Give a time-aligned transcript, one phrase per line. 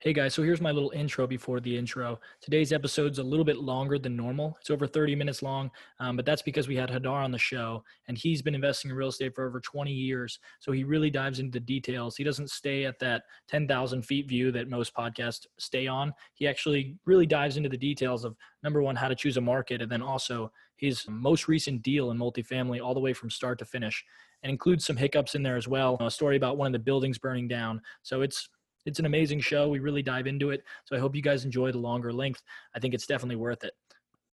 [0.00, 2.20] Hey guys, so here's my little intro before the intro.
[2.40, 4.56] Today's episode's a little bit longer than normal.
[4.60, 7.82] It's over 30 minutes long, um, but that's because we had Hadar on the show,
[8.06, 10.38] and he's been investing in real estate for over 20 years.
[10.60, 12.16] So he really dives into the details.
[12.16, 16.14] He doesn't stay at that 10,000 feet view that most podcasts stay on.
[16.34, 19.82] He actually really dives into the details of number one, how to choose a market,
[19.82, 23.64] and then also his most recent deal in multifamily, all the way from start to
[23.64, 24.04] finish,
[24.44, 25.96] and includes some hiccups in there as well.
[25.98, 27.82] A story about one of the buildings burning down.
[28.04, 28.48] So it's
[28.88, 29.68] it's an amazing show.
[29.68, 30.64] We really dive into it.
[30.86, 32.42] So I hope you guys enjoy the longer length.
[32.74, 33.74] I think it's definitely worth it.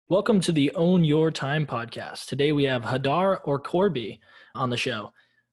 [0.08, 2.28] Welcome to the Own Your Time podcast.
[2.28, 4.22] Today we have Hadar or Corby
[4.56, 5.12] on the show.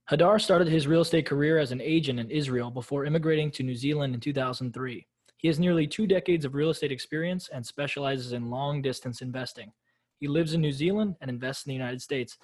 [0.09, 3.74] Hadar started his real estate career as an agent in Israel before immigrating to New
[3.74, 5.05] Zealand in 2003.
[5.37, 9.73] He has nearly two decades of real estate experience and specializes in long distance investing.
[10.21, 12.38] He lives in New Zealand and invests in the United States.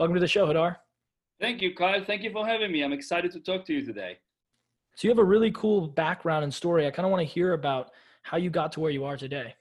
[0.00, 0.78] Welcome to the show, Hadar.
[1.40, 2.04] Thank you, Kyle.
[2.04, 2.82] Thank you for having me.
[2.82, 4.18] I'm excited to talk to you today.
[4.94, 6.86] So you have a really cool background and story.
[6.86, 7.90] I kind of want to hear about
[8.22, 9.54] how you got to where you are today.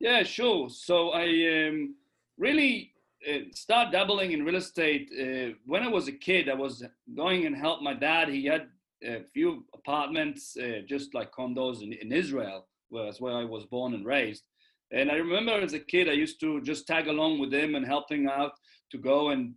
[0.00, 0.68] Yeah, sure.
[0.68, 1.94] So I um,
[2.38, 2.92] really
[3.28, 6.48] uh, dabbling in real estate uh, when I was a kid.
[6.48, 8.28] I was going and help my dad.
[8.28, 8.68] He had
[9.04, 13.64] a few apartments, uh, just like condos in, in Israel, where that's where I was
[13.66, 14.44] born and raised.
[14.90, 17.86] And I remember as a kid, I used to just tag along with him and
[17.86, 18.52] helping out
[18.90, 19.54] to go and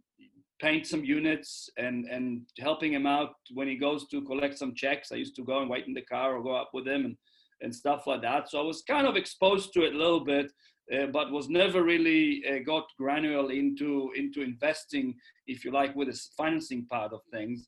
[0.66, 5.12] paint some units and and helping him out when he goes to collect some checks.
[5.12, 7.16] I used to go and wait in the car or go up with him and
[7.64, 8.50] and stuff like that.
[8.50, 10.48] So I was kind of exposed to it a little bit,
[10.94, 15.08] uh, but was never really uh, got granular into into investing,
[15.54, 17.68] if you like, with the financing part of things.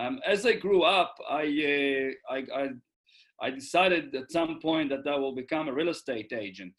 [0.00, 2.64] Um, as I grew up, I, uh, I, I
[3.46, 6.74] I decided at some point that I will become a real estate agent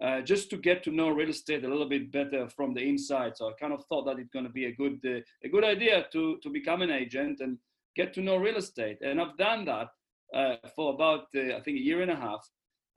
[0.00, 3.36] uh, just to get to know real estate a little bit better from the inside.
[3.36, 5.64] So I kind of thought that it's going to be a good uh, a good
[5.64, 7.58] idea to to become an agent and
[7.94, 8.98] get to know real estate.
[9.02, 9.88] And I've done that
[10.34, 12.48] uh, for about uh, I think a year and a half.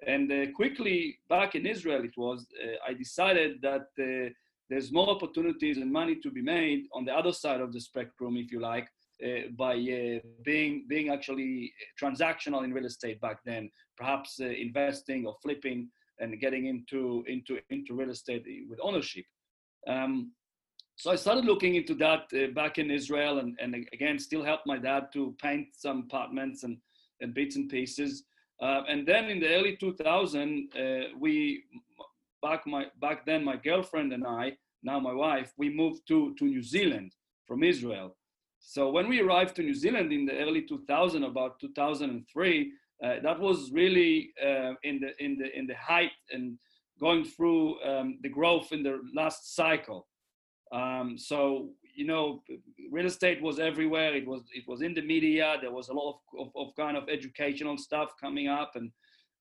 [0.07, 3.88] And uh, quickly back in Israel, it was uh, I decided that
[4.69, 8.35] there's more opportunities and money to be made on the other side of the spectrum,
[8.35, 8.88] if you like.
[9.66, 9.75] by
[10.50, 11.53] being being actually
[12.01, 13.63] transactional in real estate back then,
[14.00, 14.31] perhaps
[14.67, 15.79] investing or flipping
[16.19, 19.25] and getting into into into real estate with ownership.
[19.87, 20.31] Um,
[20.97, 24.65] so I started looking into that uh, back in Israel, and, and again, still helped
[24.65, 26.77] my dad to paint some apartments and,
[27.19, 28.23] and bits and pieces.
[28.61, 30.81] Uh, and then in the early 2000, uh,
[31.19, 31.63] we
[32.41, 34.53] back my back then my girlfriend and I,
[34.83, 37.11] now my wife, we moved to to New Zealand
[37.45, 38.15] from Israel.
[38.59, 42.71] So when we arrived to New Zealand in the early 2000, about 2003,
[43.03, 46.57] uh, that was really uh, in the in the in the height and
[47.00, 50.07] going through um, the growth in the last cycle.
[50.72, 52.44] Um, so you know,
[52.91, 54.16] real estate was everywhere.
[54.16, 55.57] It was it was in the media.
[55.61, 58.91] There was a lot of, of, of kind of educational stuff coming up, and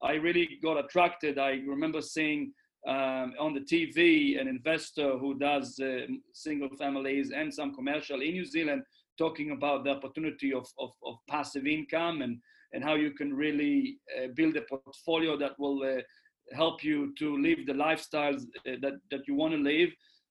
[0.02, 1.38] I really got attracted.
[1.38, 2.52] I remember seeing
[2.86, 8.32] um, on the TV an investor who does uh, single families and some commercial in
[8.32, 8.82] New Zealand
[9.16, 12.38] talking about the opportunity of, of, of passive income and
[12.74, 16.02] and how you can really uh, build a portfolio that will uh,
[16.52, 19.90] help you to live the lifestyles uh, that, that you want to live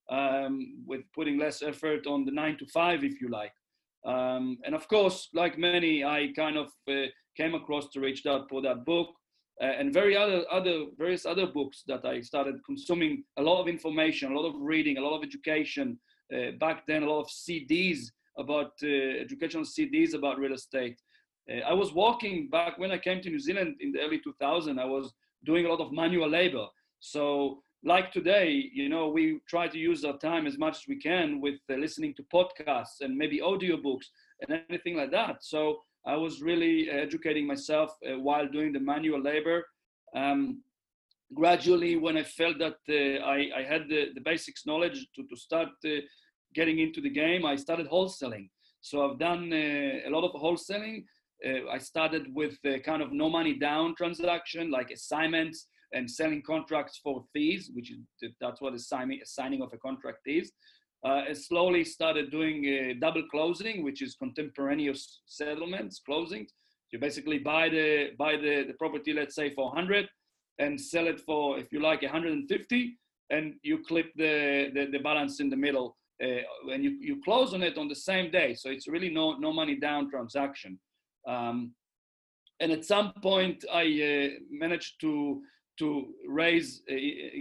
[0.09, 3.53] um, with putting less effort on the nine to five, if you like.
[4.05, 8.49] Um, and of course, like many, I kind of uh, came across to reach out
[8.49, 9.07] for that book.
[9.61, 13.67] Uh, and very other other various other books that I started consuming a lot of
[13.67, 15.99] information, a lot of reading, a lot of education.
[16.33, 18.07] Uh, back then, a lot of CDs
[18.39, 20.99] about educational CDs about real estate.
[21.51, 24.79] Uh, I was walking back when I came to New Zealand in the early 2000.
[24.79, 25.13] I was
[25.45, 26.67] doing a lot of manual labor.
[26.99, 30.97] So, like today, you know, we try to use our time as much as we
[30.97, 34.05] can with uh, listening to podcasts and maybe audiobooks
[34.41, 35.43] and anything like that.
[35.43, 39.65] So, I was really educating myself uh, while doing the manual labor.
[40.15, 40.61] Um,
[41.33, 45.35] gradually, when I felt that uh, I, I, had the, the basics knowledge to, to
[45.35, 45.89] start uh,
[46.53, 48.49] getting into the game, I started wholesaling.
[48.81, 51.05] So I've done uh, a lot of wholesaling
[51.45, 56.99] uh, I started with kind of no money down transaction, like assignments and selling contracts
[57.03, 57.99] for fees, which is
[58.41, 60.51] that's what assigning signing, a signing of a contract is.
[61.05, 66.47] Uh, I slowly started doing uh, double closing, which is contemporaneous settlements, closings.
[66.91, 70.07] You basically buy the buy the, the property, let's say for 100,
[70.59, 72.97] and sell it for, if you like, 150,
[73.31, 77.53] and you clip the, the, the balance in the middle, uh, and you, you close
[77.53, 78.53] on it on the same day.
[78.53, 80.79] So it's really no no money down transaction.
[81.27, 81.73] Um,
[82.59, 85.41] and at some point, I uh, managed to
[85.79, 86.95] to raise, uh,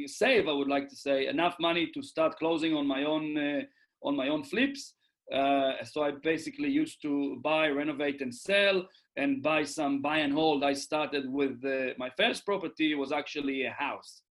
[0.06, 3.62] save, I would like to say, enough money to start closing on my own uh,
[4.02, 4.94] on my own flips.
[5.32, 10.32] Uh, so I basically used to buy, renovate, and sell, and buy some buy and
[10.32, 10.64] hold.
[10.64, 14.22] I started with uh, my first property was actually a house,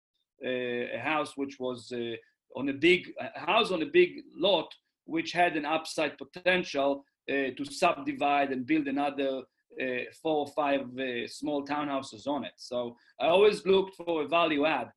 [0.45, 2.17] uh, a house which was uh,
[2.57, 4.75] on a big a house on a big lot,
[5.05, 9.43] which had an upside potential uh, to subdivide and build another
[9.81, 9.85] uh,
[10.23, 10.81] four or five
[11.29, 12.55] small townhouses on it.
[12.57, 14.91] So I always looked for a value add.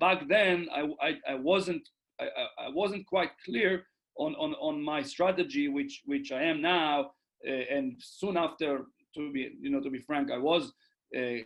[0.00, 1.88] back then, I, I, I wasn't
[2.20, 2.26] I,
[2.66, 3.86] I wasn't quite clear
[4.16, 7.12] on, on, on my strategy, which, which I am now.
[7.46, 10.72] Uh, and soon after, to be, you know, to be frank, I was
[11.16, 11.38] uh,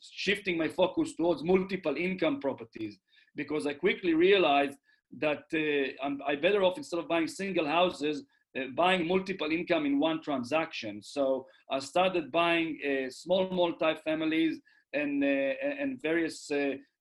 [0.00, 2.98] shifting my focus towards multiple income properties
[3.34, 4.78] because I quickly realized
[5.18, 8.24] that uh, I'm I better off instead of buying single houses,
[8.58, 11.02] uh, buying multiple income in one transaction.
[11.02, 14.60] So I started buying uh, small multi-families
[14.92, 16.50] and, uh, and various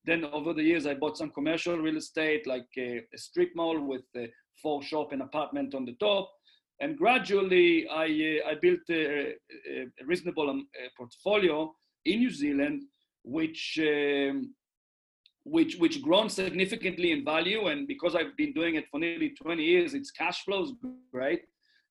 [0.03, 3.79] then over the years, I bought some commercial real estate, like a, a strip mall
[3.79, 4.29] with a
[4.61, 6.31] four shop and apartment on the top.
[6.79, 9.33] And gradually, I, uh, I built a,
[9.69, 10.67] a reasonable um,
[10.97, 11.71] portfolio
[12.05, 12.83] in New Zealand,
[13.23, 14.55] which um,
[15.43, 17.67] which which grown significantly in value.
[17.67, 20.73] And because I've been doing it for nearly 20 years, its cash flows
[21.11, 21.41] great.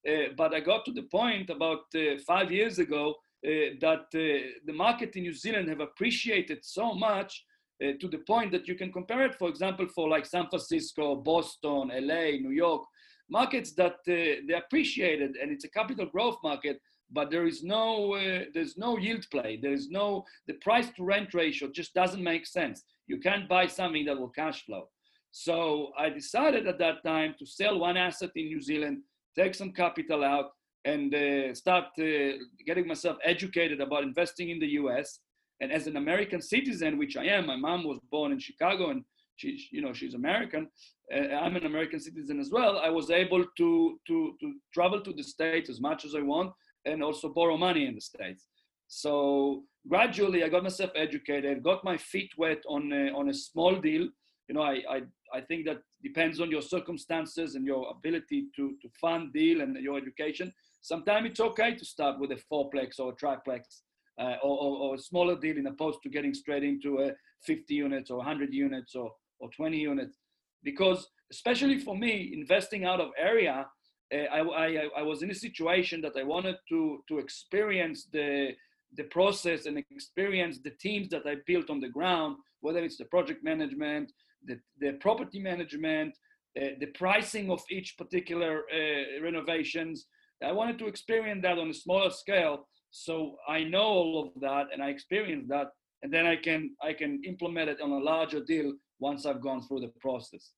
[0.07, 3.15] Uh, but I got to the point about uh, five years ago
[3.45, 7.43] uh, that uh, the market in New Zealand have appreciated so much
[7.83, 11.15] uh, to the point that you can compare it, for example, for like San Francisco,
[11.15, 12.83] Boston, LA, New York,
[13.29, 16.79] markets that uh, they appreciated, and it's a capital growth market.
[17.13, 19.59] But there is no uh, there's no yield play.
[19.61, 22.83] There is no the price to rent ratio just doesn't make sense.
[23.07, 24.87] You can't buy something that will cash flow.
[25.31, 28.99] So I decided at that time to sell one asset in New Zealand,
[29.37, 30.51] take some capital out,
[30.83, 35.19] and uh, start uh, getting myself educated about investing in the US.
[35.61, 39.03] And as an American citizen, which I am, my mom was born in Chicago and
[39.35, 40.67] she, you know, she's American.
[41.13, 42.79] Uh, I'm an American citizen as well.
[42.79, 46.51] I was able to, to, to travel to the States as much as I want
[46.85, 48.47] and also borrow money in the States.
[48.87, 53.75] So gradually I got myself educated, got my feet wet on a, on a small
[53.75, 54.07] deal.
[54.47, 55.01] You know, I, I,
[55.33, 59.75] I think that depends on your circumstances and your ability to, to fund deal and
[59.77, 60.53] your education.
[60.81, 63.83] Sometimes it's okay to start with a fourplex or a triplex
[64.19, 67.11] uh, or, or, or, a smaller deal in opposed to getting straight into a
[67.45, 70.17] 50 units or 100 units or, or 20 units.
[70.63, 73.65] Because especially for me, investing out of area,
[74.13, 78.49] uh, I, I, I was in a situation that I wanted to, to experience the,
[78.97, 83.05] the process and experience the teams that I built on the ground, whether it's the
[83.05, 84.11] project management,
[84.45, 86.15] the, the property management,
[86.59, 90.07] uh, the pricing of each particular uh, renovations.
[90.43, 94.67] I wanted to experience that on a smaller scale so I know all of that
[94.71, 95.67] and I experience that,
[96.03, 99.61] and then I can I can implement it on a larger deal once I've gone
[99.61, 100.51] through the process.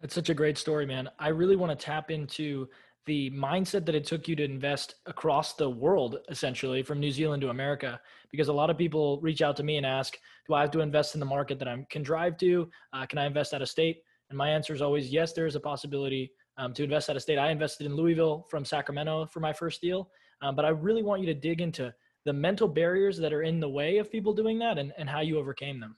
[0.00, 1.08] That's such a great story, man.
[1.18, 2.68] I really want to tap into
[3.06, 7.40] the mindset that it took you to invest across the world, essentially from New Zealand
[7.42, 8.00] to America.
[8.30, 10.16] Because a lot of people reach out to me and ask,
[10.46, 12.70] Do I have to invest in the market that I can drive to?
[12.92, 14.02] Uh, can I invest out of state?
[14.28, 17.22] And my answer is always yes, there is a possibility um, to invest out of
[17.22, 17.38] state.
[17.38, 20.10] I invested in Louisville from Sacramento for my first deal.
[20.42, 21.92] Um, but I really want you to dig into
[22.24, 25.20] the mental barriers that are in the way of people doing that and, and how
[25.20, 25.96] you overcame them.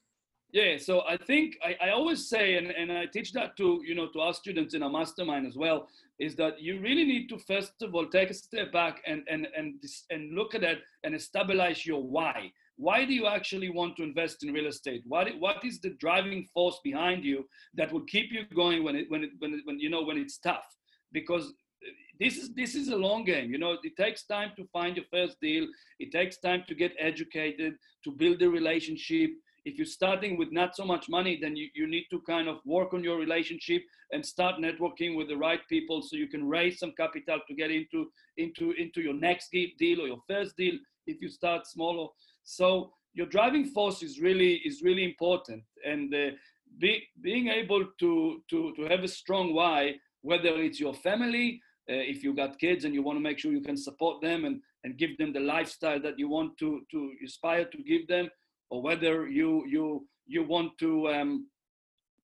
[0.53, 3.95] Yeah, so I think I, I always say, and, and I teach that to you
[3.95, 5.89] know to our students in our mastermind as well,
[6.19, 9.47] is that you really need to first of all take a step back and and
[9.57, 12.53] and and look at it and establish your why.
[12.77, 15.03] Why do you actually want to invest in real estate?
[15.07, 19.07] What what is the driving force behind you that will keep you going when it
[19.11, 20.67] when it when, it, when you know when it's tough?
[21.13, 24.65] Because uh, this is this is a long game you know it takes time to
[24.73, 25.67] find your first deal
[25.99, 27.75] it takes time to get educated
[28.05, 29.31] to build a relationship
[29.65, 32.59] if you're starting with not so much money then you, you need to kind of
[32.65, 36.79] work on your relationship and start networking with the right people so you can raise
[36.79, 40.75] some capital to get into into into your next deal or your first deal
[41.07, 42.09] if you start smaller.
[42.45, 45.63] So your driving force is really is really important.
[45.85, 46.31] And uh,
[46.79, 51.95] be, being able to to to have a strong why whether it's your family uh,
[51.95, 54.61] if you got kids and you want to make sure you can support them and,
[54.85, 58.29] and give them the lifestyle that you want to, to aspire to give them,
[58.73, 59.85] or whether you, you,
[60.27, 61.47] you want to, um,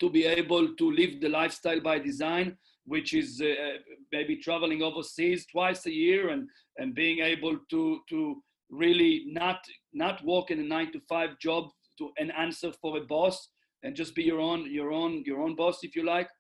[0.00, 3.76] to be able to live the lifestyle by design, which is uh,
[4.12, 9.60] maybe traveling overseas twice a year and, and being able to, to really not,
[9.92, 11.64] not work in a nine to five job
[11.98, 13.50] to an answer for a boss
[13.82, 16.30] and just be your own, your own, your own boss, if you like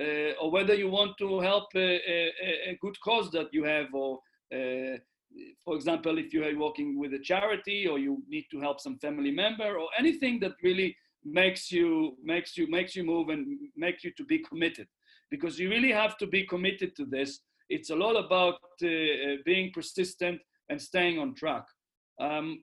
[0.00, 3.86] uh, or whether you want to help a, a, a good cause that you have,
[3.94, 4.18] or
[4.52, 4.96] uh,
[5.64, 8.98] for example, if you are working with a charity or you need to help some
[8.98, 14.04] family member or anything that really makes you makes you makes you move and make
[14.04, 14.86] you to be committed
[15.30, 17.40] because you really have to be committed to this.
[17.68, 21.64] It's a lot about uh, uh, being persistent and staying on track.
[22.20, 22.62] Um,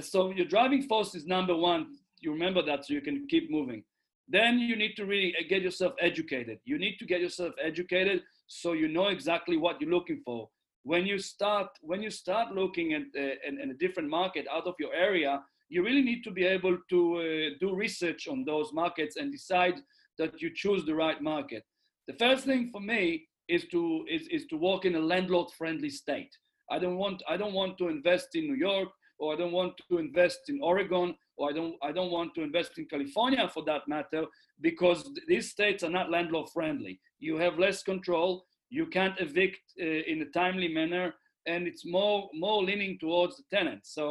[0.00, 1.86] so your driving force is number one.
[2.20, 3.84] You remember that so you can keep moving.
[4.28, 6.58] Then you need to really get yourself educated.
[6.64, 10.48] You need to get yourself educated so you know exactly what you're looking for.
[10.84, 14.92] When you start when you start looking at uh, a different market out of your
[14.94, 19.30] area, you really need to be able to uh, do research on those markets and
[19.32, 19.76] decide
[20.18, 21.64] that you choose the right market.
[22.08, 25.90] The first thing for me is to is, is to work in a landlord friendly
[25.90, 26.32] state.
[26.70, 29.74] I don't want I don't want to invest in New York or I don't want
[29.88, 33.64] to invest in Oregon or I don't I don't want to invest in California for
[33.64, 34.24] that matter
[34.60, 37.00] because these states are not landlord friendly.
[37.18, 38.44] You have less control.
[38.78, 41.06] You can't evict uh, in a timely manner,
[41.52, 43.88] and it's more more leaning towards the tenants.
[43.98, 44.06] So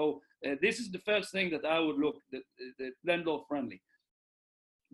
[0.45, 2.41] uh, this is the first thing that I would look the,
[2.79, 3.79] the landlord friendly.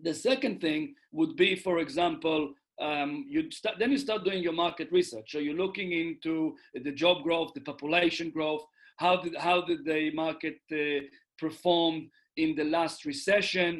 [0.08, 0.82] The second thing
[1.18, 2.40] would be, for example,
[2.88, 5.28] um, you start, then you start doing your market research.
[5.32, 6.54] So you're looking into
[6.86, 8.64] the job growth, the population growth,
[9.04, 11.06] how did how did the market uh,
[11.44, 11.94] perform
[12.36, 13.72] in the last recession?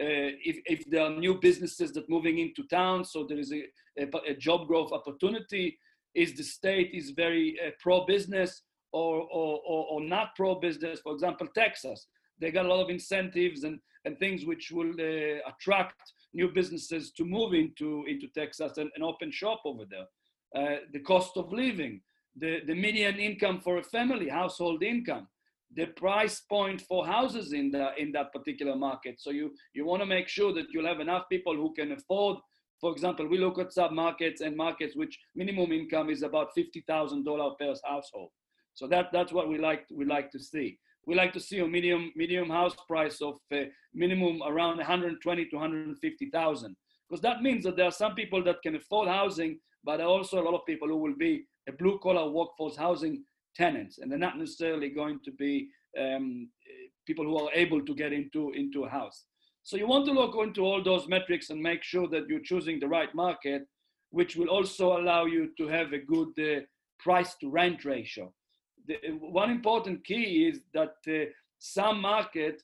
[0.00, 3.62] Uh, if, if there are new businesses that moving into town, so there is a,
[3.98, 5.78] a, a job growth opportunity.
[6.14, 11.00] Is the state is very uh, pro business or, or, or, or not pro business?
[11.00, 12.06] For example, Texas,
[12.40, 15.96] they got a lot of incentives and, and things which will uh, attract
[16.32, 20.06] new businesses to move into, into Texas and, and open shop over there.
[20.60, 22.00] Uh, the cost of living,
[22.36, 25.28] the, the median income for a family, household income,
[25.76, 29.20] the price point for houses in, the, in that particular market.
[29.20, 32.38] So you, you want to make sure that you'll have enough people who can afford.
[32.80, 37.58] For example, we look at sub markets and markets which minimum income is about $50,000
[37.58, 38.30] per household.
[38.74, 40.78] So that, that's what we like, we like to see.
[41.06, 43.64] We like to see a medium, medium house price of uh,
[43.94, 46.76] minimum around 120 to 150,000.
[47.08, 50.44] Because that means that there are some people that can afford housing, but also a
[50.44, 53.22] lot of people who will be a blue collar workforce housing
[53.54, 55.68] tenants, and they're not necessarily going to be
[56.00, 56.48] um,
[57.06, 59.24] people who are able to get into, into a house.
[59.62, 62.78] So you want to look into all those metrics and make sure that you're choosing
[62.78, 63.66] the right market,
[64.10, 66.60] which will also allow you to have a good uh,
[66.98, 68.32] price to rent ratio.
[68.86, 72.62] The, one important key is that uh, some market,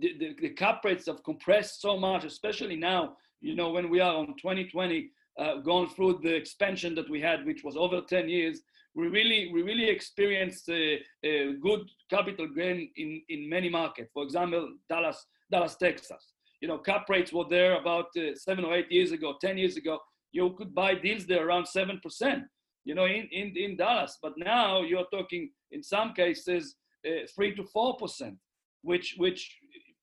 [0.00, 4.00] the, the, the, cap rates have compressed so much, especially now, you know, when we
[4.00, 8.28] are on 2020, uh, going through the expansion that we had, which was over 10
[8.28, 8.60] years,
[8.96, 14.10] we really we really experienced a, a good capital gain in in many markets.
[14.12, 16.32] For example, Dallas Dallas Texas.
[16.62, 19.76] You know, cap rates were there about uh, seven or eight years ago, ten years
[19.76, 19.98] ago.
[20.32, 22.44] You could buy deals there around seven percent.
[22.84, 26.76] You know, in, in in Dallas, but now you're talking in some cases
[27.06, 28.36] uh, three to four percent,
[28.82, 29.40] which which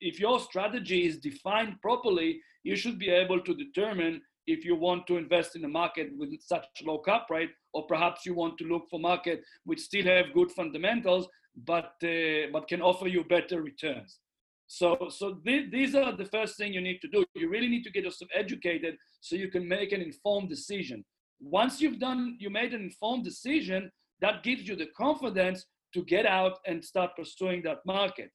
[0.02, 5.08] if your strategy is defined properly, you should be able to determine if you want
[5.08, 8.66] to invest in a market with such low cap rate, or perhaps you want to
[8.66, 11.28] look for market which still have good fundamentals,
[11.66, 14.20] but uh, but can offer you better returns.
[14.68, 17.26] So so th- these are the first thing you need to do.
[17.36, 21.04] You really need to get yourself educated so you can make an informed decision.
[21.40, 26.26] Once you've done, you made an informed decision, that gives you the confidence to get
[26.26, 28.32] out and start pursuing that market.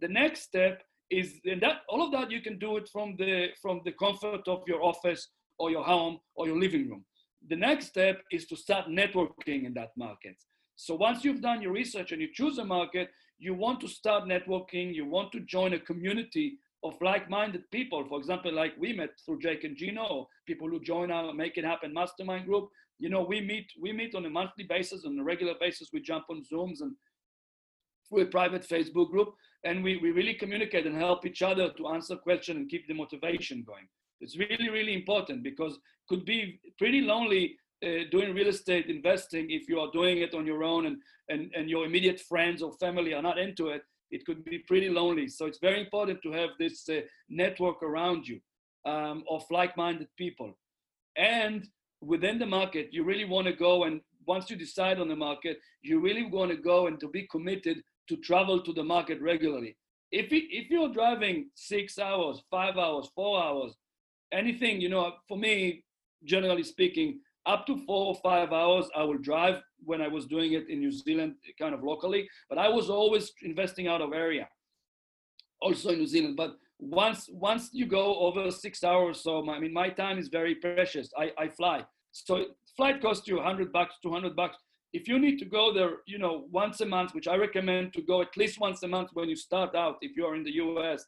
[0.00, 3.48] The next step is and that all of that you can do it from the
[3.60, 7.04] from the comfort of your office or your home or your living room.
[7.48, 10.36] The next step is to start networking in that market.
[10.76, 14.24] So once you've done your research and you choose a market, you want to start
[14.24, 18.04] networking, you want to join a community of like-minded people.
[18.08, 21.64] For example, like we met through Jake and Gino, people who join our Make It
[21.64, 22.68] Happen mastermind group.
[22.98, 25.90] You know, we meet we meet on a monthly basis, on a regular basis.
[25.92, 26.94] We jump on Zooms and
[28.08, 29.34] through a private Facebook group,
[29.64, 32.94] and we, we really communicate and help each other to answer questions and keep the
[32.94, 33.88] motivation going.
[34.24, 35.78] It's really, really important because
[36.08, 40.46] could be pretty lonely uh, doing real estate investing if you are doing it on
[40.46, 40.96] your own and,
[41.28, 43.82] and, and your immediate friends or family are not into it.
[44.10, 45.28] It could be pretty lonely.
[45.28, 48.40] So it's very important to have this uh, network around you
[48.86, 50.56] um, of like-minded people.
[51.16, 51.68] And
[52.00, 55.58] within the market, you really want to go and once you decide on the market,
[55.82, 59.76] you really want to go and to be committed to travel to the market regularly.
[60.10, 63.74] If, it, if you're driving six hours, five hours, four hours,
[64.32, 65.84] anything, you know, for me,
[66.24, 70.52] generally speaking, up to four or five hours I will drive when I was doing
[70.54, 74.48] it in New Zealand, kind of locally, but I was always investing out of area,
[75.60, 76.36] also in New Zealand.
[76.36, 80.54] But once once you go over six hours, so I mean, my time is very
[80.54, 81.10] precious.
[81.18, 84.56] I, I fly, so flight costs you 100 bucks, 200 bucks.
[84.92, 88.02] If you need to go there, you know, once a month, which I recommend to
[88.02, 90.52] go at least once a month when you start out, if you are in the
[90.52, 91.04] US,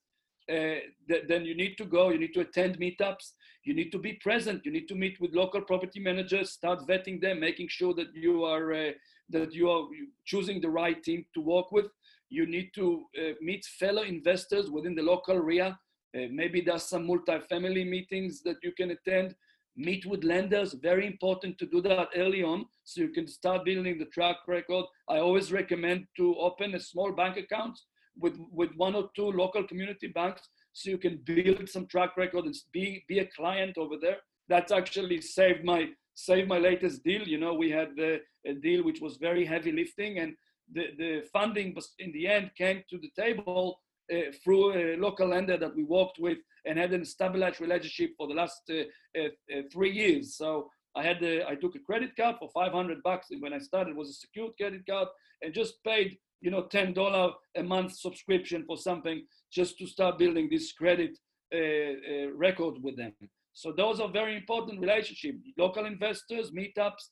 [0.50, 3.32] uh, th- then you need to go, you need to attend meetups,
[3.64, 7.20] you need to be present, you need to meet with local property managers, start vetting
[7.20, 8.90] them, making sure that you are uh,
[9.28, 9.86] that you are
[10.24, 11.86] choosing the right team to work with.
[12.28, 15.78] You need to uh, meet fellow investors within the local area.
[16.16, 19.34] Uh, maybe there's some multi-family meetings that you can attend.
[19.76, 23.98] Meet with lenders, very important to do that early on so you can start building
[23.98, 24.86] the track record.
[25.08, 27.78] I always recommend to open a small bank account
[28.18, 30.42] with, with one or two local community banks
[30.72, 34.18] so you can build some track record and be, be a client over there.
[34.48, 37.22] That's actually saved my saved my latest deal.
[37.22, 40.34] You know, we had the, a deal which was very heavy lifting and
[40.72, 43.78] the, the funding was in the end came to the table
[44.12, 48.26] uh, through a local lender that we worked with and had an established relationship for
[48.26, 50.36] the last uh, uh, uh three years.
[50.36, 53.94] So I had I took a credit card for 500 bucks when I started.
[53.94, 55.08] Was a secured credit card
[55.42, 60.48] and just paid you know $10 a month subscription for something just to start building
[60.50, 61.18] this credit
[61.54, 63.12] uh, uh, record with them.
[63.52, 65.38] So those are very important relationships.
[65.56, 67.04] Local investors, meetups,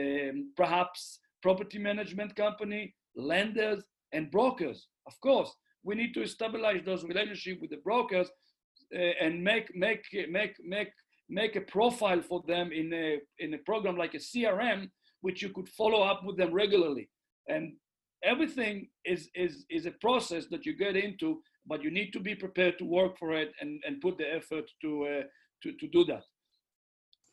[0.00, 4.88] um, perhaps property management company, lenders, and brokers.
[5.06, 5.52] Of course,
[5.84, 8.28] we need to establish those relationships with the brokers
[8.94, 10.92] uh, and make make make make
[11.28, 15.50] make a profile for them in a in a program like a CRM, which you
[15.50, 17.08] could follow up with them regularly.
[17.48, 17.74] And
[18.24, 22.34] everything is is is a process that you get into, but you need to be
[22.34, 25.22] prepared to work for it and and put the effort to uh,
[25.62, 26.24] to to do that.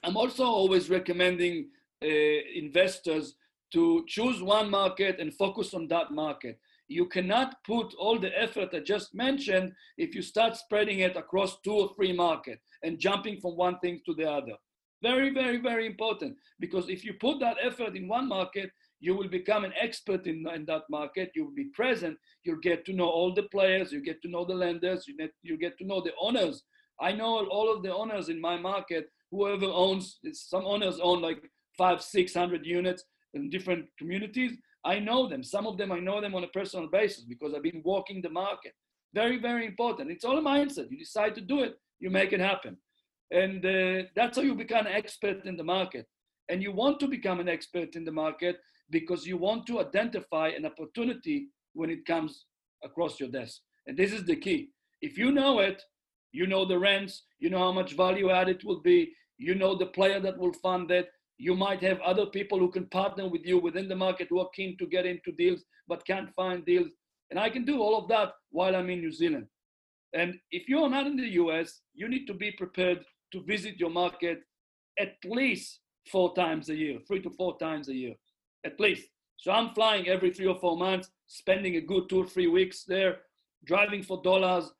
[0.03, 1.69] I'm also always recommending
[2.03, 2.07] uh,
[2.55, 3.35] investors
[3.73, 6.59] to choose one market and focus on that market.
[6.87, 11.59] You cannot put all the effort I just mentioned if you start spreading it across
[11.59, 14.55] two or three markets and jumping from one thing to the other.
[15.03, 19.27] Very, very, very important because if you put that effort in one market, you will
[19.27, 21.31] become an expert in, in that market.
[21.35, 22.17] You will be present.
[22.43, 23.91] You'll get to know all the players.
[23.91, 25.07] You get to know the lenders.
[25.07, 26.63] You get, you get to know the owners.
[26.99, 29.09] I know all of the owners in my market.
[29.31, 31.41] Whoever owns, some owners own like
[31.77, 33.03] five, six hundred units
[33.33, 34.53] in different communities.
[34.83, 35.43] I know them.
[35.43, 38.29] Some of them I know them on a personal basis because I've been walking the
[38.29, 38.73] market.
[39.13, 40.11] Very, very important.
[40.11, 40.91] It's all a mindset.
[40.91, 42.77] You decide to do it, you make it happen.
[43.31, 46.07] And uh, that's how you become an expert in the market.
[46.49, 48.59] And you want to become an expert in the market
[48.89, 52.45] because you want to identify an opportunity when it comes
[52.83, 53.61] across your desk.
[53.87, 54.69] And this is the key.
[55.01, 55.81] If you know it,
[56.31, 59.85] you know the rents, you know how much value added will be, you know the
[59.87, 63.59] player that will fund it, you might have other people who can partner with you
[63.59, 66.89] within the market who are keen to get into deals but can't find deals.
[67.31, 69.47] And I can do all of that while I'm in New Zealand.
[70.13, 73.91] And if you're not in the US, you need to be prepared to visit your
[73.91, 74.41] market
[74.99, 78.15] at least four times a year, three to four times a year,
[78.65, 79.07] at least.
[79.37, 82.83] So I'm flying every three or four months, spending a good two or three weeks
[82.83, 83.17] there,
[83.65, 84.71] driving for dollars.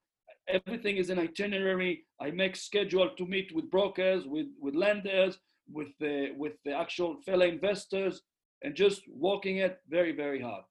[0.47, 2.05] Everything is an itinerary.
[2.19, 5.39] I make schedule to meet with brokers, with, with lenders,
[5.71, 8.21] with the with the actual fellow investors
[8.63, 10.63] and just working it very very hard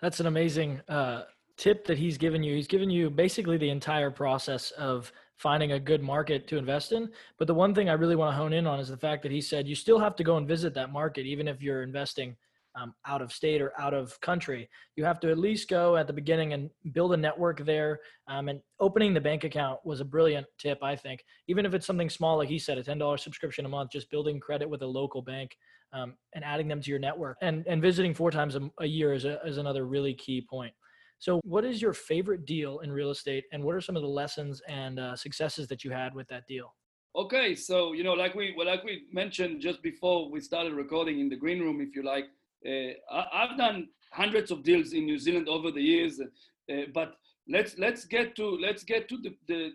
[0.00, 1.22] that's an amazing uh,
[1.56, 5.80] tip that he's given you he's given you basically the entire process of finding a
[5.80, 8.66] good market to invest in but the one thing i really want to hone in
[8.66, 10.92] on is the fact that he said you still have to go and visit that
[10.92, 12.36] market even if you're investing
[12.78, 14.68] um, out of state or out of country.
[14.96, 18.00] You have to at least go at the beginning and build a network there.
[18.26, 21.24] Um, and opening the bank account was a brilliant tip, I think.
[21.48, 24.40] Even if it's something small, like he said, a $10 subscription a month, just building
[24.40, 25.56] credit with a local bank
[25.92, 27.36] um, and adding them to your network.
[27.42, 30.72] And, and visiting four times a, a year is, a, is another really key point.
[31.18, 34.08] So, what is your favorite deal in real estate, and what are some of the
[34.08, 36.74] lessons and uh, successes that you had with that deal?
[37.16, 41.18] Okay, so you know, like we well, like we mentioned just before we started recording
[41.18, 42.26] in the green room, if you like,
[42.66, 42.92] uh,
[43.32, 47.16] I've done hundreds of deals in New Zealand over the years, uh, but
[47.48, 49.70] let's let's get to let's get to the, the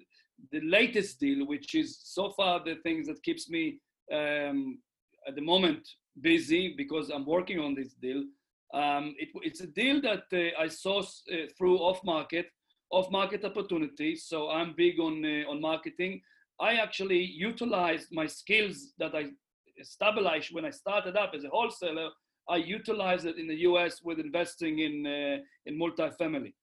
[0.51, 3.79] the latest deal, which is so far the things that keeps me
[4.13, 4.79] um,
[5.27, 5.87] at the moment
[6.21, 8.23] busy because I'm working on this deal.
[8.73, 12.47] Um, it, it's a deal that uh, I saw uh, through off-market,
[12.91, 14.25] off-market opportunities.
[14.25, 16.21] So I'm big on uh, on marketing.
[16.59, 19.23] I actually utilized my skills that I
[19.79, 22.09] established when I started up as a wholesaler
[22.49, 26.53] I utilize it in the US with investing in, uh, in multifamily.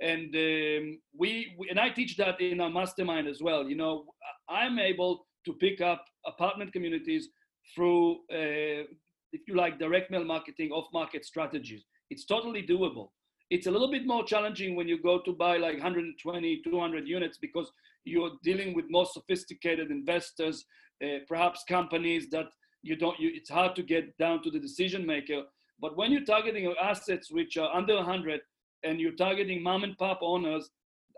[0.00, 3.68] And um, we, we, and I teach that in our mastermind as well.
[3.68, 4.04] You know,
[4.48, 7.28] I'm able to pick up apartment communities
[7.74, 8.84] through, uh,
[9.32, 11.84] if you like, direct mail marketing, off market strategies.
[12.10, 13.10] It's totally doable.
[13.50, 17.38] It's a little bit more challenging when you go to buy like 120, 200 units
[17.38, 17.70] because
[18.04, 20.64] you're dealing with more sophisticated investors,
[21.02, 22.46] uh, perhaps companies that
[22.82, 25.42] you don't you, it's hard to get down to the decision maker
[25.80, 28.40] but when you're targeting assets which are under 100
[28.84, 30.70] and you're targeting mom and pop owners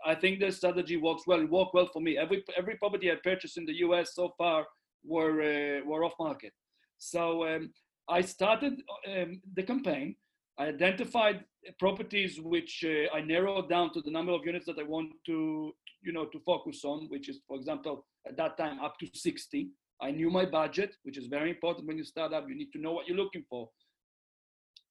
[0.05, 1.41] I think the strategy works well.
[1.41, 2.17] It worked well for me.
[2.17, 4.15] Every every property I purchased in the U.S.
[4.15, 4.65] so far
[5.03, 6.53] were uh, were off market.
[6.97, 7.71] So um,
[8.09, 10.15] I started um, the campaign.
[10.57, 11.43] I identified
[11.79, 15.73] properties which uh, I narrowed down to the number of units that I want to,
[16.01, 19.69] you know, to focus on, which is, for example, at that time up to 60.
[20.01, 22.49] I knew my budget, which is very important when you start up.
[22.49, 23.69] You need to know what you're looking for.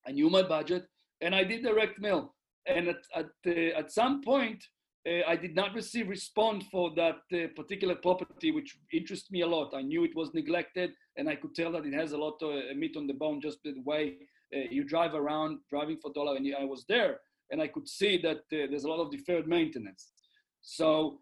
[0.07, 0.87] I knew my budget,
[1.21, 2.35] and I did direct mail.
[2.67, 4.65] And at at, uh, at some point,
[5.09, 9.47] uh, I did not receive response for that uh, particular property, which interests me a
[9.47, 9.73] lot.
[9.75, 12.51] I knew it was neglected, and I could tell that it has a lot of
[12.51, 14.17] uh, meat on the bone just the way
[14.55, 16.37] uh, you drive around driving for dollar.
[16.37, 19.49] And I was there, and I could see that uh, there's a lot of deferred
[19.49, 20.13] maintenance.
[20.61, 21.21] So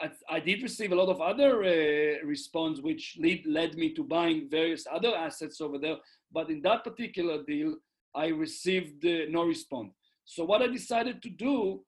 [0.00, 4.02] I, I did receive a lot of other uh, response, which lead, led me to
[4.02, 5.98] buying various other assets over there.
[6.32, 7.76] But in that particular deal,
[8.12, 9.92] I received no response.
[10.24, 11.84] So what I decided to do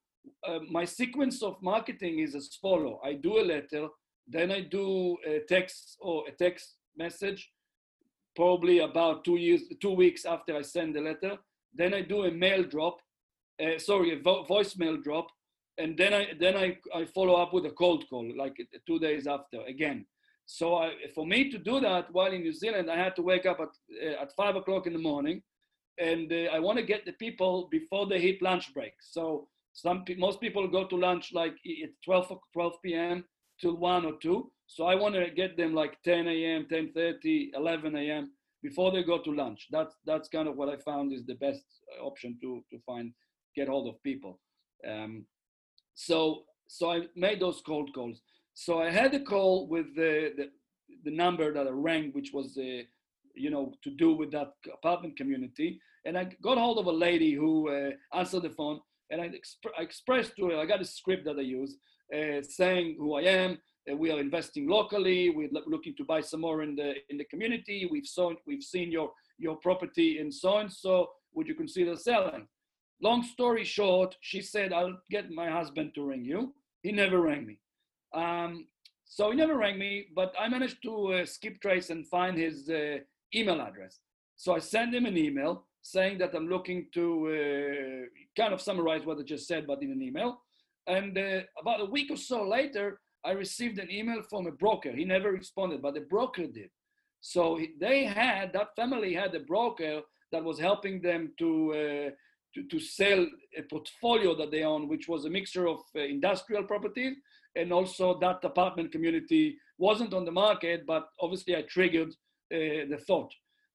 [0.46, 3.00] uh, my sequence of marketing is as follow.
[3.04, 3.88] I do a letter,
[4.26, 7.50] then I do a text or a text message,
[8.37, 11.38] probably about two years, two weeks after I send the letter.
[11.74, 13.00] Then I do a mail drop,
[13.62, 15.28] uh, sorry, a vo- voicemail drop,
[15.78, 18.56] and then I then I, I follow up with a cold call, like
[18.87, 20.06] two days after again.
[20.46, 23.46] So I, for me to do that while in New Zealand, I had to wake
[23.46, 23.68] up at
[24.04, 25.42] uh, at five o'clock in the morning,
[25.98, 28.92] and uh, I want to get the people before they hit lunch break.
[29.00, 33.24] So some most people go to lunch like at 12 12 p.m.
[33.61, 34.50] till one or two.
[34.66, 38.32] So I want to get them like 10 a.m., 10:30, 11 a.m.
[38.62, 39.68] before they go to lunch.
[39.70, 41.64] That's that's kind of what I found is the best
[42.02, 43.12] option to to find
[43.56, 44.38] get hold of people.
[44.88, 45.26] Um,
[45.94, 48.20] so so I made those cold calls.
[48.54, 50.50] So I had a call with the the,
[51.04, 52.82] the number that I rang, which was uh,
[53.35, 57.32] you know to do with that apartment community, and I got hold of a lady
[57.32, 58.80] who uh, answered the phone
[59.12, 61.77] and I, exp- I expressed to her, I got a script that I use
[62.12, 63.59] uh, saying who I am.
[63.90, 65.31] Uh, we are investing locally.
[65.31, 67.88] We're looking to buy some more in the in the community.
[67.90, 71.11] We've saw, we've seen your your property in so and so.
[71.35, 72.46] Would you consider selling?
[73.01, 77.46] Long story short, she said, "I'll get my husband to ring you." He never rang
[77.46, 77.59] me.
[78.14, 78.66] Um,
[79.05, 82.68] so he never rang me, but I managed to uh, skip trace and find his
[82.70, 82.98] uh,
[83.35, 83.98] email address.
[84.37, 89.05] So I sent him an email saying that I'm looking to uh, kind of summarize
[89.05, 90.40] what I just said, but in an email.
[90.87, 94.92] And uh, about a week or so later, I received an email from a broker.
[94.92, 96.71] He never responded, but the broker did.
[97.21, 100.01] So they had, that family had a broker
[100.33, 102.11] that was helping them to, uh,
[102.55, 106.64] to, to, sell a portfolio that they own, which was a mixture of uh, industrial
[106.64, 107.16] properties
[107.55, 112.09] and also that apartment community wasn't on the market, but obviously I triggered
[112.53, 113.33] uh, the thought.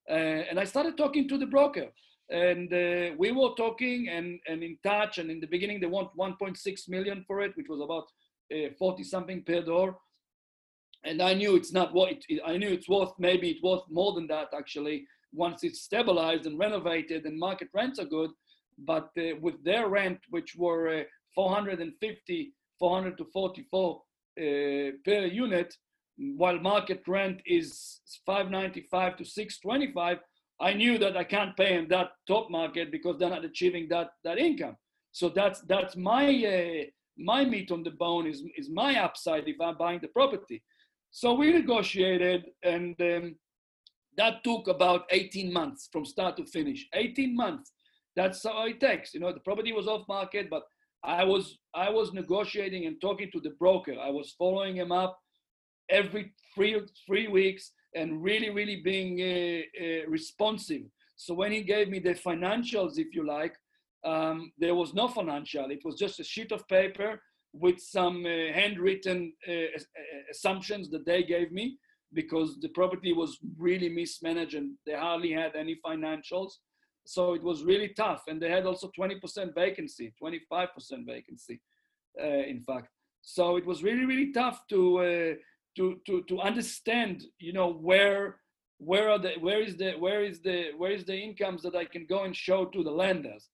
[0.09, 1.87] Uh, and I started talking to the broker.
[2.29, 5.17] And uh, we were talking and, and in touch.
[5.17, 8.07] And in the beginning, they want 1.6 million for it, which was about
[8.53, 9.97] uh, 40 something per door.
[11.03, 13.11] And I knew it's not what it, I knew it's worth.
[13.19, 15.05] Maybe it's worth more than that actually.
[15.33, 18.31] Once it's stabilized and renovated and market rents are good,
[18.79, 19.09] but
[19.41, 21.03] with their rent, which were uh,
[21.35, 24.41] 450, 400 to 44 uh,
[25.05, 25.73] per unit,
[26.17, 30.17] while market rent is 595 to 625
[30.59, 34.09] i knew that i can't pay in that top market because they're not achieving that
[34.23, 34.75] that income.
[35.11, 36.25] So that's that's my
[36.55, 36.83] uh,
[37.17, 40.63] my meat on the bone is is my upside if i'm buying the property.
[41.11, 43.35] So we negotiated and um,
[44.17, 46.87] that took about 18 months from start to finish.
[46.93, 47.71] 18 months.
[48.15, 49.13] That's how it takes.
[49.13, 50.63] You know the property was off market but
[51.03, 53.95] i was i was negotiating and talking to the broker.
[53.99, 55.19] I was following him up
[55.89, 60.83] every three three weeks and really really being uh, uh, responsive.
[61.15, 63.55] So when he gave me the financials if you like
[64.03, 65.69] um, there was no financial.
[65.71, 67.21] It was just a sheet of paper
[67.53, 69.83] with some uh, handwritten uh, uh,
[70.31, 71.77] assumptions that they gave me
[72.13, 74.55] because the property was really mismanaged.
[74.55, 76.53] And they hardly had any financials.
[77.05, 78.23] So it was really tough.
[78.27, 80.69] And they had also 20% vacancy 25%
[81.05, 81.59] vacancy
[82.21, 82.89] uh, in fact.
[83.21, 85.37] So it was really really tough to
[85.77, 88.37] to to to understand you know where
[88.79, 91.85] where are the where is the where is the where is the incomes that I
[91.85, 93.49] can go and show to the lenders.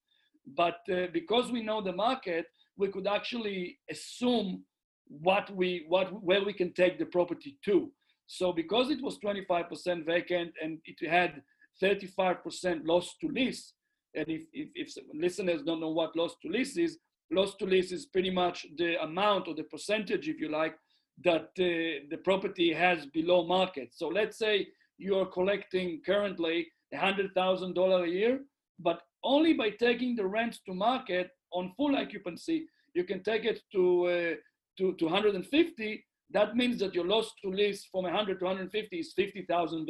[0.45, 4.63] But uh, because we know the market we could actually assume
[5.07, 7.91] what we what where we can take the property to.
[8.27, 11.43] So because it was 25% vacant and it had
[11.81, 13.73] 35% loss to lease
[14.15, 16.99] and if, if, if listeners don't know what loss to lease is
[17.31, 20.75] loss to lease is pretty much the amount or the percentage if you like
[21.23, 23.89] that uh, the property has below market.
[23.93, 28.39] So let's say you are collecting currently $100,000 a year,
[28.80, 33.62] but only by taking the rent to market on full occupancy, you can take it
[33.71, 34.36] to, uh,
[34.78, 39.13] to, to 150, that means that your loss to lease from 100 to 150 is
[39.17, 39.88] $50,000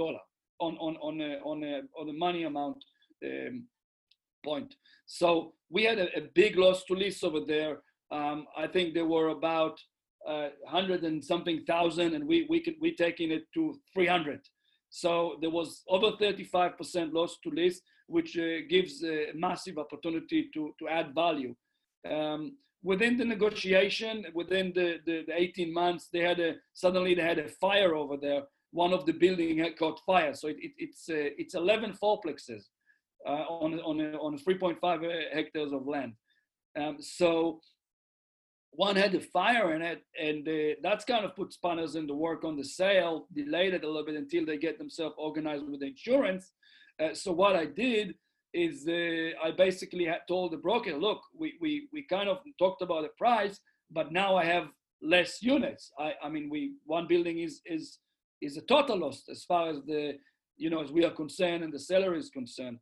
[0.59, 2.83] on, on, on, a, on, a, on the money amount
[3.25, 3.65] um,
[4.43, 4.75] point.
[5.05, 7.79] So we had a, a, big loss to lease over there.
[8.11, 9.79] Um, I think there were about
[10.27, 14.39] uh, 100 and something thousand, and we, we could, we taking it to 300.
[14.89, 20.73] So there was over 35% loss to lease, which uh, gives a massive opportunity to,
[20.79, 21.55] to add value.
[22.09, 27.23] Um, within the negotiation, within the, the, the, 18 months, they had a suddenly they
[27.23, 28.43] had a fire over there.
[28.71, 32.63] One of the building had caught fire, so it, it, it's uh, it's 11 fourplexes
[33.25, 36.13] uh, on on on 3.5 hectares of land.
[36.75, 37.61] Um, so
[38.75, 42.13] one had a fire in it, and uh, that's kind of put spanners in the
[42.13, 45.79] work on the sale, delayed it a little bit until they get themselves organized with
[45.79, 46.51] the insurance.
[47.01, 48.15] Uh, so what I did
[48.53, 53.03] is uh, I basically told the broker, look, we, we, we kind of talked about
[53.03, 53.59] the price,
[53.91, 54.67] but now I have
[55.01, 55.91] less units.
[55.99, 57.99] I, I mean, we one building is is
[58.41, 60.17] is a total loss as far as the
[60.57, 62.79] you know as we are concerned and the seller is concerned.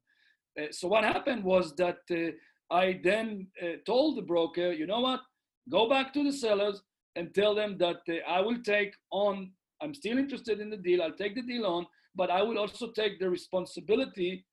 [0.60, 2.32] Uh, so what happened was that uh,
[2.73, 5.21] I then uh, told the broker, you know what,
[5.69, 6.82] go back to the sellers
[7.15, 11.02] and tell them that uh, I will take on, I'm still interested in the deal,
[11.02, 14.45] I'll take the deal on, but I will also take the responsibility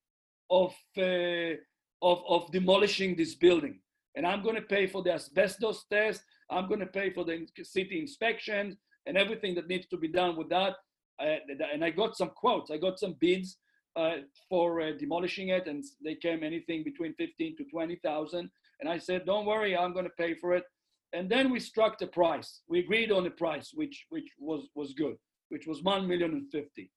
[0.50, 1.54] of, uh,
[2.02, 3.80] of, of demolishing this building.
[4.16, 7.46] And I'm going to pay for the asbestos test, I'm going to pay for the
[7.62, 10.74] city inspection and everything that needs to be done with that.
[11.20, 11.36] Uh,
[11.72, 13.58] and I got some quotes, I got some bids
[13.96, 14.18] uh,
[14.48, 18.50] for uh, demolishing it, and they came anything between 15 to 20,000.
[18.80, 20.64] And I said, don't worry, I'm going to pay for it
[21.12, 22.60] and then we struck the price.
[22.68, 25.16] We agreed on the price, which which was was good,
[25.48, 26.90] which was one million and fifty.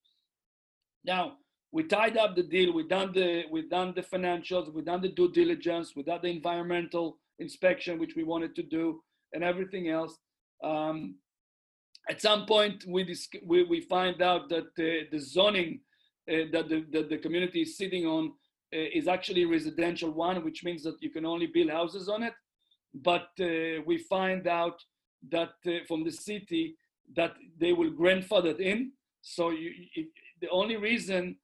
[1.04, 1.38] Now
[1.72, 2.74] we tied up the deal.
[2.74, 4.74] We done the we done the financials.
[4.74, 5.94] We done the due diligence.
[5.96, 9.02] We done the environmental inspection, which we wanted to do,
[9.34, 10.18] and everything else.
[10.64, 11.16] Um,
[12.10, 15.82] at some point, we dis- we, we find out that uh, the zoning
[16.30, 18.34] uh, that the that the community is sitting on
[18.76, 22.34] uh, is actually residential one, which means that you can only build houses on it
[22.94, 24.84] but uh, we find out
[25.30, 26.76] that uh, from the city
[27.16, 28.92] that they will grandfather in.
[29.22, 30.08] So you, it,
[30.42, 31.38] the only reason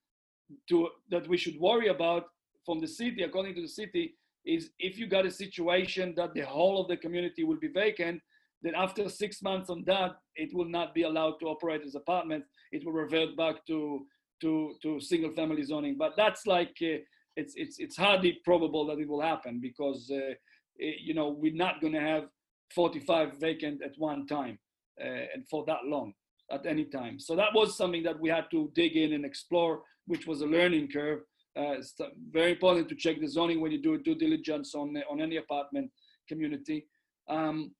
[0.69, 2.25] to that we should worry about
[2.65, 6.41] from the city, according to the city, is if you got a situation that the
[6.41, 8.21] whole of the community will be vacant,
[8.61, 12.47] then after six months on that, it will not be allowed to operate as apartments.
[12.71, 14.05] It will revert back to
[14.41, 15.97] to to single family zoning.
[15.97, 16.99] But that's like uh,
[17.35, 20.33] it's it's it's hardly probable that it will happen because uh,
[20.77, 22.25] you know, we're not going to have
[22.73, 24.59] 45 vacant at one time
[25.01, 26.13] uh, and for that long
[26.51, 27.19] at any time.
[27.19, 30.45] So that was something that we had to dig in and explore, which was a
[30.45, 31.19] learning curve.
[31.57, 31.95] Uh, it's
[32.31, 35.91] very important to check the zoning when you do due diligence on, on any apartment
[36.27, 36.85] community.
[37.27, 37.71] Um,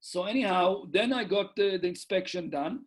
[0.00, 2.80] so anyhow, then I got the, the inspection done.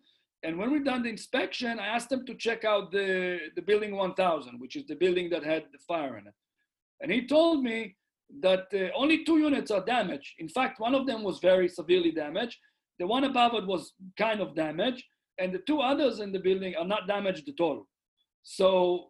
[0.44, 3.96] And when we done the inspection, I asked them to check out the, the building
[3.96, 6.34] 1000, which is the building that had the fire in it.
[7.02, 7.96] And he told me
[8.42, 10.34] that uh, only two units are damaged.
[10.40, 12.58] In fact, one of them was very severely damaged.
[13.00, 15.04] The one above it was kind of damaged,
[15.40, 17.88] and the two others in the building are not damaged at all.
[18.44, 19.08] So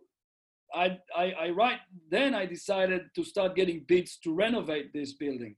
[0.73, 1.79] I, I, I right
[2.09, 5.55] then I decided to start getting bids to renovate this building.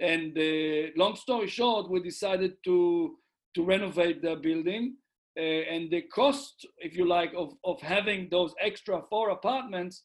[0.00, 3.16] And uh, long story short, we decided to
[3.54, 4.96] to renovate the building.
[5.36, 10.04] Uh, and the cost, if you like, of, of having those extra four apartments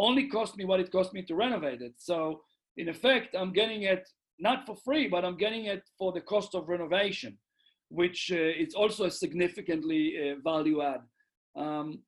[0.00, 1.94] only cost me what it cost me to renovate it.
[1.98, 2.40] So
[2.76, 4.08] in effect, I'm getting it
[4.38, 7.38] not for free, but I'm getting it for the cost of renovation,
[7.88, 11.02] which uh, is also a significantly uh, value add.
[11.54, 12.02] Um,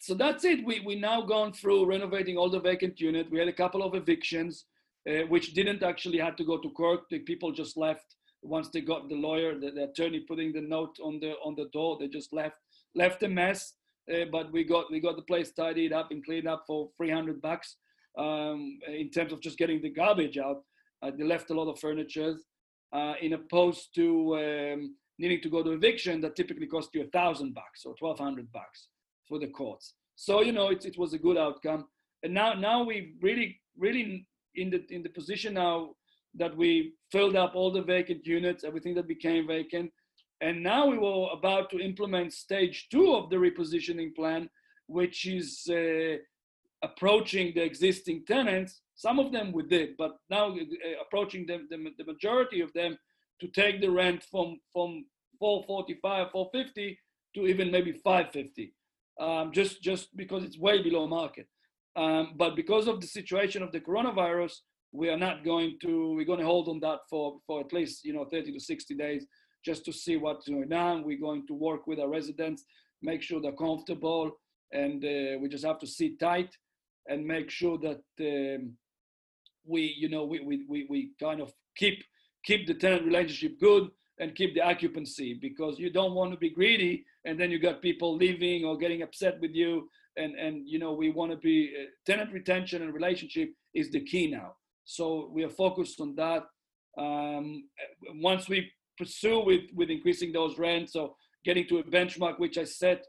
[0.00, 0.64] so that's it.
[0.64, 3.30] We we now gone through renovating all the vacant unit.
[3.30, 4.64] We had a couple of evictions,
[5.08, 7.00] uh, which didn't actually have to go to court.
[7.10, 8.08] The people just left
[8.42, 11.68] once they got the lawyer, the, the attorney putting the note on the on the
[11.76, 11.98] door.
[12.00, 12.58] They just left
[12.94, 13.60] left a mess
[14.12, 17.40] uh, but we got we got the place tidied up and cleaned up for 300
[17.40, 17.76] bucks
[18.18, 20.62] um, in terms of just getting the garbage out.
[21.02, 22.36] Uh, they left a lot of furniture,
[22.92, 27.06] uh, in opposed to um, needing to go to eviction that typically cost you a
[27.06, 28.88] thousand bucks or 1200 bucks
[29.28, 29.94] for the courts.
[30.16, 31.86] So you know it, it was a good outcome.
[32.22, 35.90] And now now we really really in the in the position now
[36.34, 39.90] that we filled up all the vacant units, everything that became vacant.
[40.40, 44.48] And now we were about to implement stage two of the repositioning plan,
[44.86, 46.16] which is uh,
[46.82, 48.80] approaching the existing tenants.
[48.94, 50.56] Some of them we did, but now uh,
[51.02, 52.96] approaching them, the, the majority of them
[53.40, 55.04] to take the rent from, from
[55.38, 56.98] 445, 450
[57.34, 58.74] to even maybe 550,
[59.20, 61.46] um, just, just because it's way below market.
[61.96, 64.52] Um, but because of the situation of the coronavirus,
[64.92, 68.04] we are not going to we're going to hold on that for for at least
[68.04, 69.26] you know 30 to 60 days
[69.64, 71.04] just to see what's going on.
[71.04, 72.64] We're going to work with our residents
[73.02, 74.32] make sure they're comfortable
[74.72, 76.54] and uh, we just have to sit tight
[77.08, 78.72] and make sure that um,
[79.66, 82.02] we you know we, we we we kind of keep
[82.44, 86.50] keep the tenant relationship good and keep the occupancy because you don't want to be
[86.50, 90.78] greedy and then you got people leaving or getting upset with you and and you
[90.78, 94.52] know we want to be uh, tenant retention and relationship is the key now.
[94.84, 96.44] So we are focused on that.
[96.98, 97.64] Um,
[98.16, 98.70] once we
[99.00, 101.06] pursue with with increasing those rents or
[101.46, 103.00] getting to a benchmark which i set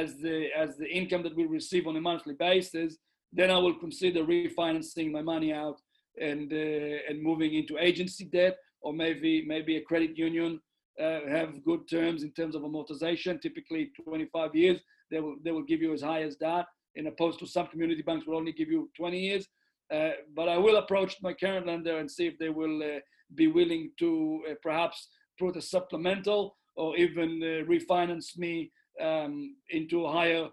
[0.00, 2.90] as the as the income that we receive on a monthly basis
[3.38, 5.78] then i will consider refinancing my money out
[6.20, 10.60] and uh, and moving into agency debt or maybe maybe a credit union
[11.02, 13.40] uh, have good terms in terms of amortization.
[13.40, 14.80] Typically 25 years
[15.10, 16.66] they will they will give you as high as that.
[16.94, 19.46] In opposed to some community banks will only give you 20 years.
[19.92, 22.98] Uh, but i will approach my current lender and see if they will uh,
[23.34, 28.70] be willing to uh, perhaps put a supplemental or even uh, refinance me
[29.00, 30.48] um, into a higher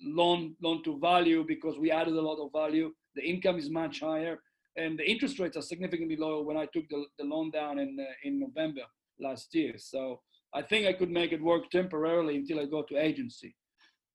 [0.00, 4.00] loan loan to value because we added a lot of value the income is much
[4.00, 4.38] higher
[4.76, 7.96] and the interest rates are significantly lower when I took the, the loan down in
[8.00, 8.82] uh, in November
[9.20, 9.74] last year.
[9.78, 10.20] So
[10.52, 13.54] I think I could make it work temporarily until I go to agency.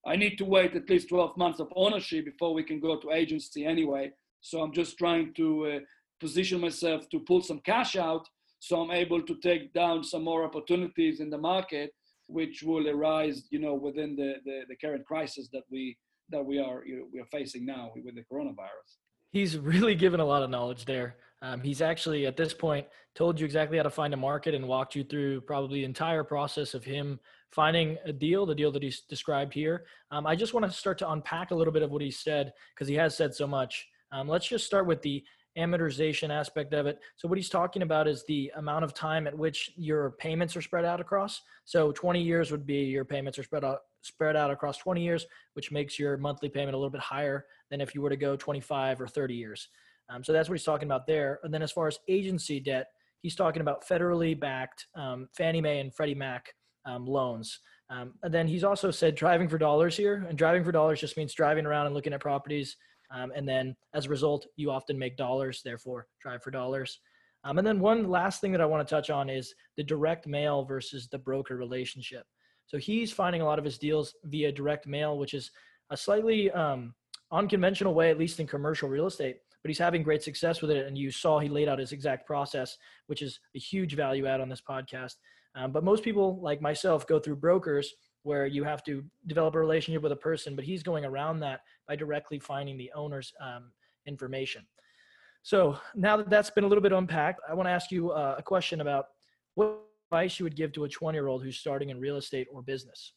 [0.05, 3.11] I need to wait at least 12 months of ownership before we can go to
[3.11, 4.11] agency anyway.
[4.41, 5.79] So I'm just trying to uh,
[6.19, 8.27] position myself to pull some cash out
[8.59, 11.91] so I'm able to take down some more opportunities in the market
[12.27, 15.97] which will arise, you know, within the, the, the current crisis that we
[16.31, 18.91] that we are you know, we are facing now with the coronavirus
[19.31, 21.15] he's really given a lot of knowledge there.
[21.41, 24.67] Um, he's actually at this point told you exactly how to find a market and
[24.67, 27.19] walked you through probably the entire process of him
[27.51, 29.85] finding a deal, the deal that he's described here.
[30.11, 32.53] Um, I just want to start to unpack a little bit of what he said
[32.75, 33.87] because he has said so much.
[34.11, 35.23] Um, let's just start with the
[35.59, 36.99] amortization aspect of it.
[37.17, 40.61] So what he's talking about is the amount of time at which your payments are
[40.61, 41.41] spread out across.
[41.65, 45.25] So 20 years would be your payments are spread out spread out across 20 years,
[45.53, 48.37] which makes your monthly payment a little bit higher than if you were to go
[48.37, 49.67] 25 or 30 years.
[50.09, 51.39] Um, so that's what he's talking about there.
[51.43, 52.87] And then as far as agency debt,
[53.21, 56.53] he's talking about federally backed um, Fannie Mae and Freddie Mac
[56.85, 57.59] um, loans.
[57.89, 60.25] Um, and then he's also said driving for dollars here.
[60.29, 62.77] And driving for dollars just means driving around and looking at properties
[63.11, 66.99] um, and then as a result, you often make dollars, therefore drive for dollars.
[67.43, 70.27] Um, and then one last thing that I want to touch on is the direct
[70.27, 72.25] mail versus the broker relationship.
[72.67, 75.49] So he's finding a lot of his deals via direct mail, which is
[75.89, 76.93] a slightly um,
[77.31, 80.85] unconventional way, at least in commercial real estate, but he's having great success with it.
[80.85, 84.41] And you saw he laid out his exact process, which is a huge value add
[84.41, 85.15] on this podcast.
[85.55, 87.91] Um, but most people, like myself, go through brokers
[88.23, 91.61] where you have to develop a relationship with a person, but he's going around that
[91.87, 93.71] by directly finding the owner's um,
[94.05, 94.65] information.
[95.43, 98.35] So now that that's been a little bit unpacked, I want to ask you uh,
[98.37, 99.05] a question about
[99.55, 99.79] what
[100.11, 102.61] advice you would give to a 20 year old who's starting in real estate or
[102.61, 103.13] business.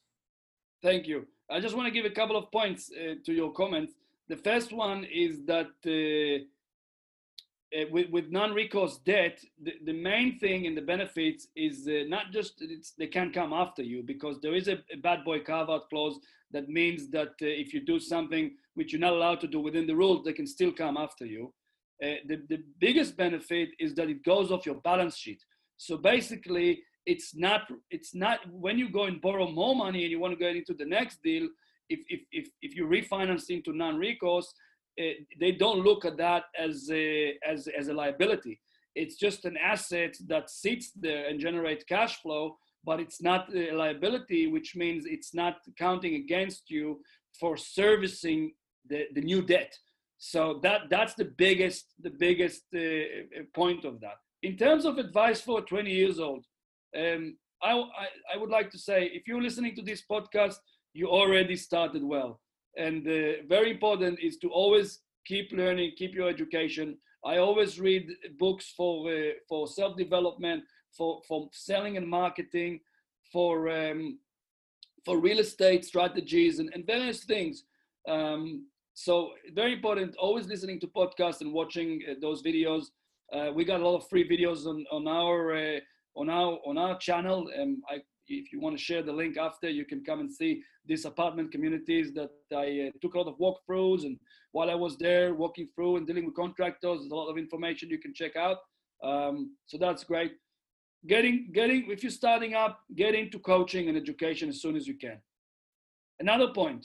[0.82, 1.26] Thank you.
[1.50, 3.94] I just want to give a couple of points uh, to your comments.
[4.28, 6.44] The first one is that uh,
[7.76, 12.32] uh, with, with non-recourse debt, the, the main thing in the benefits is uh, not
[12.32, 12.62] just
[12.98, 16.18] they can't come after you because there is a, a bad boy carve-out clause
[16.52, 19.86] that means that uh, if you do something which you're not allowed to do within
[19.86, 21.52] the rules, they can still come after you.
[22.02, 25.42] Uh, the, the biggest benefit is that it goes off your balance sheet.
[25.76, 30.20] So basically, it's not it's not when you go and borrow more money and you
[30.20, 31.48] want to get into the next deal.
[31.88, 34.52] If if if, if you refinance into non-recourse,
[35.00, 35.04] uh,
[35.40, 38.60] they don't look at that as a, as, as a liability.
[38.94, 43.72] It's just an asset that sits there and generates cash flow, but it's not a
[43.72, 47.00] liability, which means it's not counting against you
[47.38, 48.52] for servicing
[48.88, 49.72] the, the new debt.
[50.18, 54.18] So that that's the biggest the biggest uh, point of that.
[54.42, 56.44] In terms of advice for 20 years old,
[56.96, 60.56] um, I, I, I would like to say if you're listening to this podcast,
[60.92, 62.40] you already started well
[62.76, 66.96] and uh, very important is to always keep learning keep your education.
[67.24, 68.08] I always read
[68.38, 70.64] books for uh, for self development
[70.96, 72.80] for for selling and marketing
[73.32, 74.18] for um,
[75.04, 77.64] for real estate strategies and, and various things.
[78.08, 82.86] Um, so very important always listening to podcasts and watching uh, those videos.
[83.32, 85.80] Uh, we got a lot of free videos on on our uh,
[86.16, 87.50] on our on our channel.
[87.54, 87.98] And i
[88.28, 90.62] if you want to share the link after, you can come and see
[90.92, 92.32] these apartment communities that
[92.64, 94.02] I uh, took a lot of walkthroughs.
[94.08, 94.16] And
[94.56, 97.92] while I was there walking through and dealing with contractors, there's a lot of information
[97.94, 98.58] you can check out.
[99.10, 99.36] Um,
[99.70, 100.32] so that's great.
[101.12, 104.96] Getting, getting, if you're starting up, get into coaching and education as soon as you
[105.04, 105.18] can.
[106.20, 106.82] Another point,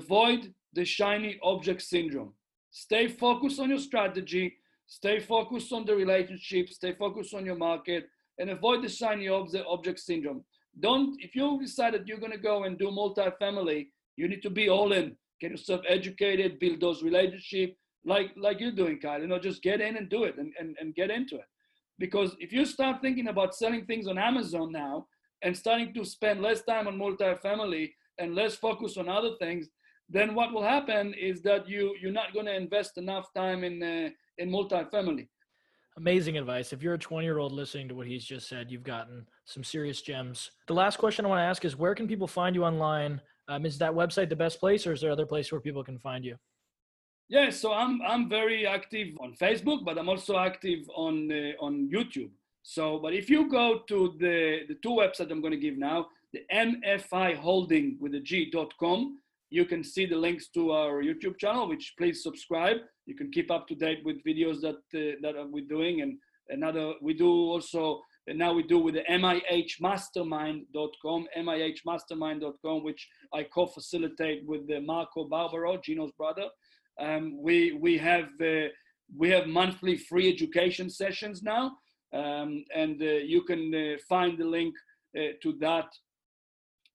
[0.00, 0.40] avoid
[0.78, 2.32] the shiny object syndrome.
[2.70, 4.46] Stay focused on your strategy.
[4.88, 8.02] stay focused on the relationship, stay focused on your market,
[8.38, 10.42] and avoid the shiny object syndrome.
[10.80, 14.50] Don't, if you decide that you're going to go and do multifamily, you need to
[14.50, 17.74] be all in, get yourself educated, build those relationships,
[18.04, 19.20] like like you're doing, Kyle.
[19.20, 21.48] You know, just get in and do it and, and, and get into it.
[21.98, 25.06] Because if you start thinking about selling things on Amazon now
[25.42, 29.68] and starting to spend less time on multifamily and less focus on other things,
[30.08, 33.82] then what will happen is that you you're not going to invest enough time in
[33.82, 35.28] uh, in multifamily.
[35.98, 36.72] Amazing advice.
[36.72, 39.64] If you're a 20 year old listening to what he's just said, you've gotten some
[39.64, 40.52] serious gems.
[40.68, 43.20] The last question I want to ask is where can people find you online?
[43.48, 45.98] Um, is that website the best place, or is there other place where people can
[45.98, 46.36] find you?
[47.28, 51.90] Yeah, so I'm I'm very active on Facebook, but I'm also active on uh, on
[51.92, 52.30] YouTube.
[52.62, 56.06] So, but if you go to the the two websites I'm going to give now,
[56.32, 59.18] the MFI Holding with the G.com,
[59.50, 62.76] you can see the links to our YouTube channel, which please subscribe.
[63.08, 66.18] You can keep up to date with videos that uh, that we're doing, and
[66.50, 68.02] another we do also.
[68.26, 75.78] And now we do with the MIHmastermind.com, MIHmastermind.com, which I co-facilitate with the Marco Barbaro,
[75.78, 76.50] Gino's brother.
[77.00, 78.68] Um, we we have uh,
[79.16, 81.78] we have monthly free education sessions now,
[82.12, 84.74] um, and uh, you can uh, find the link
[85.16, 85.88] uh, to that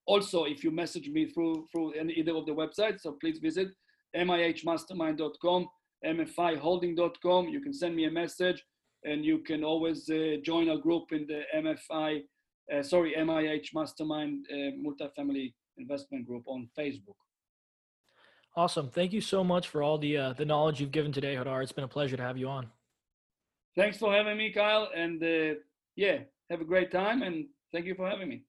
[0.05, 3.69] also if you message me through through either of the websites so please visit
[4.15, 5.67] mihmastermind.com
[6.05, 8.63] mfiholding.com you can send me a message
[9.05, 12.23] and you can always uh, join our group in the mfi
[12.73, 17.15] uh, sorry mih mastermind uh, multifamily investment group on facebook.
[18.55, 18.89] Awesome.
[18.89, 21.63] Thank you so much for all the uh, the knowledge you've given today hadar.
[21.63, 22.67] It's been a pleasure to have you on.
[23.75, 25.59] Thanks for having me kyle and uh,
[25.95, 28.43] yeah have a great time and thank you for having me